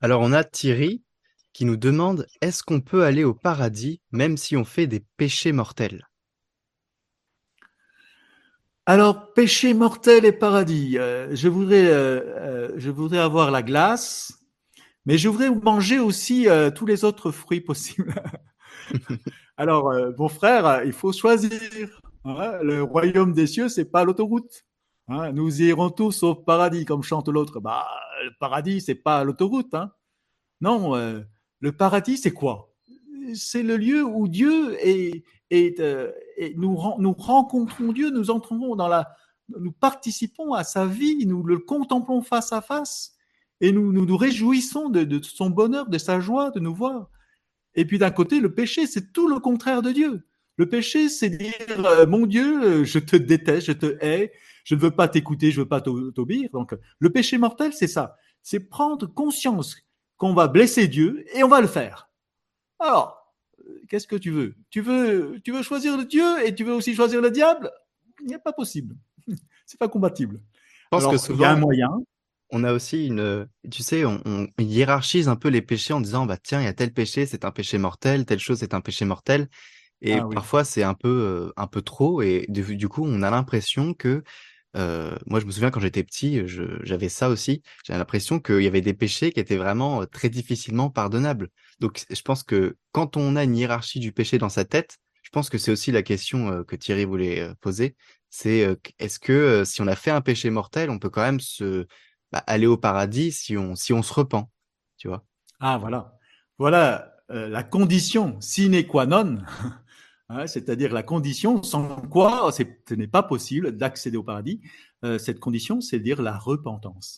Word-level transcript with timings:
Alors 0.00 0.20
on 0.20 0.32
a 0.32 0.44
Thierry 0.44 1.02
qui 1.52 1.64
nous 1.64 1.76
demande 1.76 2.26
est-ce 2.40 2.62
qu'on 2.62 2.80
peut 2.80 3.04
aller 3.04 3.24
au 3.24 3.34
paradis 3.34 4.00
même 4.12 4.36
si 4.36 4.56
on 4.56 4.64
fait 4.64 4.86
des 4.86 5.04
péchés 5.16 5.52
mortels? 5.52 6.08
Alors 8.86 9.34
péché 9.34 9.74
mortel 9.74 10.24
et 10.24 10.32
paradis. 10.32 10.98
Euh, 10.98 11.34
je 11.34 11.48
voudrais, 11.48 11.88
euh, 11.88 12.20
euh, 12.38 12.72
je 12.76 12.90
voudrais 12.90 13.18
avoir 13.18 13.50
la 13.50 13.62
glace, 13.62 14.32
mais 15.04 15.18
je 15.18 15.28
voudrais 15.28 15.50
manger 15.50 15.98
aussi 15.98 16.46
tous 16.74 16.86
les 16.86 17.04
autres 17.04 17.30
fruits 17.30 17.60
possibles. 17.60 18.14
Alors 19.58 19.92
mon 20.16 20.28
frère, 20.28 20.84
il 20.84 20.92
faut 20.92 21.12
choisir. 21.12 21.50
Hein. 22.24 22.60
le 22.62 22.82
royaume 22.82 23.32
des 23.32 23.46
cieux, 23.46 23.68
c'est 23.68 23.84
pas 23.84 24.04
l'autoroute. 24.04 24.64
Hein. 25.08 25.32
nous 25.32 25.62
irons 25.62 25.90
tous 25.90 26.22
au 26.22 26.34
paradis, 26.34 26.84
comme 26.84 27.02
chante 27.02 27.28
l'autre. 27.28 27.60
Bah, 27.60 27.86
le 28.24 28.30
paradis, 28.38 28.80
c'est 28.80 28.94
pas 28.94 29.24
l'autoroute. 29.24 29.74
Hein. 29.74 29.92
Non, 30.60 30.94
euh, 30.96 31.20
le 31.60 31.72
paradis, 31.72 32.16
c'est 32.16 32.32
quoi? 32.32 32.74
C'est 33.34 33.62
le 33.62 33.76
lieu 33.76 34.04
où 34.04 34.28
Dieu 34.28 34.76
est, 34.80 35.24
euh, 35.80 36.12
nous, 36.56 36.76
rencontrons 36.76 37.92
Dieu, 37.92 38.10
nous 38.10 38.30
entrons 38.30 38.76
dans 38.76 38.88
la, 38.88 39.14
nous 39.48 39.72
participons 39.72 40.52
à 40.52 40.64
sa 40.64 40.86
vie, 40.86 41.26
nous 41.26 41.42
le 41.42 41.58
contemplons 41.58 42.22
face 42.22 42.52
à 42.52 42.60
face 42.60 43.14
et 43.60 43.72
nous 43.72 43.92
nous, 43.92 44.16
réjouissons 44.16 44.88
de, 44.88 45.20
son 45.22 45.50
bonheur, 45.50 45.88
de 45.88 45.98
sa 45.98 46.20
joie 46.20 46.50
de 46.50 46.60
nous 46.60 46.74
voir. 46.74 47.10
Et 47.74 47.84
puis 47.84 47.98
d'un 47.98 48.10
côté, 48.10 48.40
le 48.40 48.54
péché, 48.54 48.86
c'est 48.86 49.12
tout 49.12 49.28
le 49.28 49.40
contraire 49.40 49.82
de 49.82 49.92
Dieu. 49.92 50.27
Le 50.58 50.68
péché, 50.68 51.08
c'est 51.08 51.30
dire, 51.30 51.54
euh, 51.86 52.06
mon 52.06 52.26
Dieu, 52.26 52.84
je 52.84 52.98
te 52.98 53.14
déteste, 53.14 53.68
je 53.68 53.72
te 53.72 53.96
hais, 54.04 54.32
je 54.64 54.74
ne 54.74 54.80
veux 54.80 54.90
pas 54.90 55.06
t'écouter, 55.06 55.52
je 55.52 55.60
ne 55.60 55.62
veux 55.62 55.68
pas 55.68 55.80
t'obéir. 55.80 56.50
Donc, 56.52 56.74
le 56.98 57.10
péché 57.10 57.38
mortel, 57.38 57.72
c'est 57.72 57.86
ça. 57.86 58.16
C'est 58.42 58.60
prendre 58.60 59.06
conscience 59.06 59.76
qu'on 60.16 60.34
va 60.34 60.48
blesser 60.48 60.88
Dieu 60.88 61.24
et 61.34 61.44
on 61.44 61.48
va 61.48 61.60
le 61.60 61.68
faire. 61.68 62.10
Alors, 62.80 63.34
qu'est-ce 63.88 64.08
que 64.08 64.16
tu 64.16 64.30
veux? 64.30 64.56
Tu 64.70 64.80
veux, 64.80 65.40
tu 65.44 65.52
veux 65.52 65.62
choisir 65.62 65.96
le 65.96 66.04
Dieu 66.04 66.44
et 66.44 66.54
tu 66.54 66.64
veux 66.64 66.74
aussi 66.74 66.94
choisir 66.94 67.20
le 67.20 67.30
diable? 67.30 67.70
Il 68.20 68.26
n'est 68.26 68.38
pas 68.38 68.52
possible. 68.52 68.96
c'est 69.66 69.78
pas 69.78 69.88
compatible. 69.88 70.40
Je 70.92 70.98
pense 70.98 71.06
que 71.06 71.18
souvent, 71.18 71.38
il 71.38 71.42
y 71.42 71.44
a 71.44 71.52
un 71.52 71.56
moyen. 71.56 71.90
On 72.50 72.64
a 72.64 72.72
aussi 72.72 73.06
une, 73.06 73.46
tu 73.70 73.82
sais, 73.82 74.04
on, 74.04 74.48
hiérarchise 74.58 75.28
un 75.28 75.36
peu 75.36 75.48
les 75.48 75.62
péchés 75.62 75.92
en 75.92 76.00
disant, 76.00 76.26
bah 76.26 76.38
tiens, 76.38 76.60
il 76.60 76.64
y 76.64 76.68
a 76.68 76.72
tel 76.72 76.92
péché, 76.92 77.26
c'est 77.26 77.44
un 77.44 77.50
péché 77.52 77.78
mortel, 77.78 78.24
telle 78.24 78.38
chose, 78.38 78.58
c'est 78.58 78.74
un 78.74 78.80
péché 78.80 79.04
mortel. 79.04 79.48
Et 80.00 80.14
ah 80.14 80.28
parfois, 80.32 80.64
c'est 80.64 80.82
un 80.82 80.94
peu, 80.94 81.52
un 81.56 81.66
peu 81.66 81.82
trop. 81.82 82.22
Et 82.22 82.46
du, 82.48 82.88
coup, 82.88 83.04
on 83.04 83.22
a 83.22 83.30
l'impression 83.30 83.94
que 83.94 84.22
euh, 84.76 85.16
moi, 85.26 85.40
je 85.40 85.46
me 85.46 85.50
souviens 85.50 85.70
quand 85.70 85.80
j'étais 85.80 86.04
petit, 86.04 86.42
j'avais 86.82 87.08
ça 87.08 87.28
aussi. 87.28 87.62
J'avais 87.84 87.98
l'impression 87.98 88.38
qu'il 88.38 88.62
y 88.62 88.66
avait 88.66 88.80
des 88.80 88.94
péchés 88.94 89.32
qui 89.32 89.40
étaient 89.40 89.56
vraiment 89.56 90.06
très 90.06 90.28
difficilement 90.28 90.90
pardonnables. 90.90 91.48
Donc, 91.80 92.04
je 92.10 92.22
pense 92.22 92.42
que 92.42 92.76
quand 92.92 93.16
on 93.16 93.36
a 93.36 93.44
une 93.44 93.56
hiérarchie 93.56 94.00
du 94.00 94.12
péché 94.12 94.38
dans 94.38 94.48
sa 94.48 94.64
tête, 94.64 94.98
je 95.22 95.30
pense 95.30 95.50
que 95.50 95.58
c'est 95.58 95.72
aussi 95.72 95.90
la 95.92 96.02
question 96.02 96.64
que 96.64 96.76
Thierry 96.76 97.04
voulait 97.04 97.50
poser. 97.60 97.96
C'est 98.30 98.78
est-ce 98.98 99.18
que 99.18 99.64
si 99.64 99.82
on 99.82 99.86
a 99.86 99.96
fait 99.96 100.10
un 100.10 100.20
péché 100.20 100.50
mortel, 100.50 100.90
on 100.90 100.98
peut 100.98 101.10
quand 101.10 101.22
même 101.22 101.40
se 101.40 101.86
bah, 102.30 102.44
aller 102.46 102.66
au 102.66 102.76
paradis 102.76 103.32
si 103.32 103.56
on 103.56 103.74
si 103.74 103.92
on 103.92 104.02
se 104.02 104.12
repent, 104.12 104.48
tu 104.96 105.08
vois? 105.08 105.24
Ah 105.60 105.76
voilà, 105.78 106.18
voilà 106.58 107.14
la 107.28 107.62
condition 107.62 108.40
sine 108.40 108.86
qua 108.86 109.04
non 109.04 109.38
Hein, 110.30 110.46
c'est-à-dire 110.46 110.92
la 110.92 111.02
condition 111.02 111.62
sans 111.62 112.02
quoi 112.02 112.52
ce 112.52 112.94
n'est 112.94 113.06
pas 113.06 113.22
possible 113.22 113.76
d'accéder 113.76 114.18
au 114.18 114.22
paradis. 114.22 114.60
Euh, 115.02 115.16
cette 115.18 115.40
condition, 115.40 115.80
c'est 115.80 116.00
dire 116.00 116.20
la 116.20 116.36
repentance. 116.36 117.16